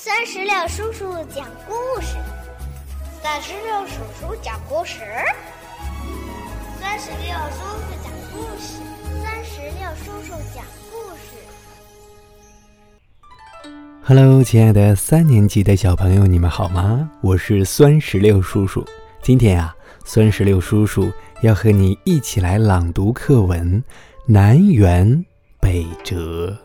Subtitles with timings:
[0.00, 2.14] 三十六叔叔讲故事，
[3.20, 5.00] 三十六叔叔讲故事，
[6.80, 8.78] 三十六叔叔讲故事，
[9.24, 11.34] 三十六叔叔讲故事。
[14.04, 17.10] Hello，亲爱的三年级的小朋友，你们好吗？
[17.20, 18.86] 我是酸石榴叔叔。
[19.20, 19.74] 今天啊，
[20.04, 21.10] 酸石榴叔叔
[21.42, 23.82] 要和你一起来朗读课文
[24.26, 25.24] 《南辕
[25.58, 26.56] 北辙》。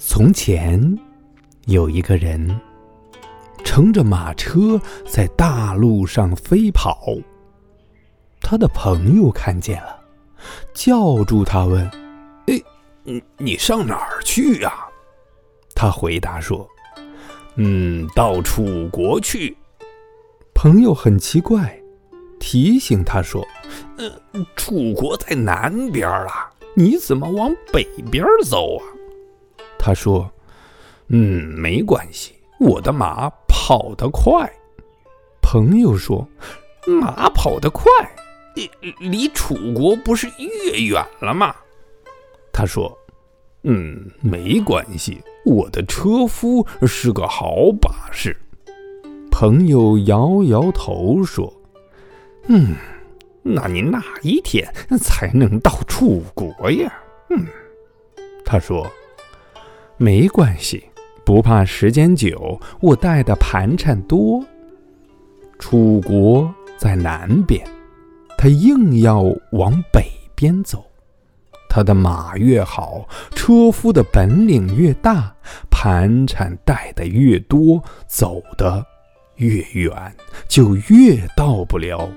[0.00, 0.96] 从前，
[1.66, 2.56] 有一个人
[3.64, 7.16] 乘着马车在大路上飞跑。
[8.40, 10.00] 他的朋友看见了，
[10.72, 11.84] 叫住他问
[12.46, 12.62] ：“哎，
[13.02, 14.72] 你你上哪儿去呀？”
[15.74, 16.66] 他回答说
[17.56, 19.56] ：“嗯，到楚国去。”
[20.54, 21.76] 朋友很奇怪，
[22.38, 23.44] 提醒他说
[23.98, 24.08] ：“呃，
[24.54, 28.84] 楚国在南边啊，你怎么往北边走啊？”
[29.78, 30.30] 他说
[31.08, 34.50] ：“嗯，没关系，我的马跑得快。”
[35.40, 36.28] 朋友说
[37.00, 37.84] ：“马跑得快，
[38.54, 41.54] 离离楚国不是越远了吗？”
[42.52, 42.96] 他说
[43.62, 48.36] ：“嗯，没关系，我的车夫是个好把式。”
[49.30, 51.50] 朋友摇摇头说
[52.48, 52.74] ：“嗯，
[53.42, 54.70] 那你哪一天
[55.00, 56.92] 才能到楚国呀？”
[57.30, 57.46] 嗯，
[58.44, 58.86] 他说。
[60.00, 60.84] 没关系，
[61.24, 64.42] 不怕时间久，我带的盘缠多。
[65.58, 67.66] 楚国在南边，
[68.36, 70.84] 他硬要往北边走。
[71.68, 75.34] 他的马越好，车夫的本领越大，
[75.68, 78.86] 盘缠带的越多，走的
[79.34, 79.92] 越远，
[80.48, 82.08] 就越到不了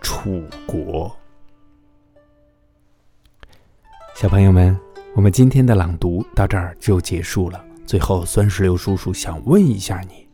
[0.00, 1.14] 楚国。
[4.14, 4.91] 小朋友们。
[5.14, 7.62] 我们今天的朗读到这儿就结束了。
[7.84, 10.26] 最后，酸石榴叔叔想问一下你：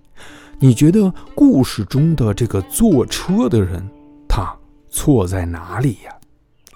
[0.61, 3.83] 你觉得故事中的这个坐车的人，
[4.29, 4.55] 他
[4.89, 6.15] 错在哪里呀？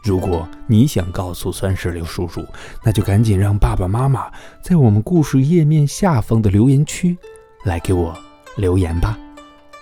[0.02, 2.44] 如果你想告诉酸石榴叔叔，
[2.82, 4.28] 那就赶紧让爸爸妈妈
[4.60, 7.16] 在我们故事页面下方的留言区
[7.64, 8.12] 来给我
[8.56, 9.16] 留言吧。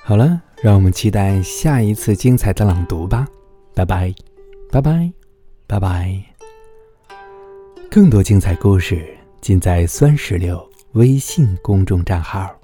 [0.04, 3.26] 好了，让我们期待下一次精彩的朗读吧。
[3.75, 4.14] 拜拜，
[4.70, 5.10] 拜拜，
[5.66, 6.29] 拜拜。
[7.90, 9.04] 更多精彩故事
[9.40, 12.59] 尽在酸石榴微信公众账号。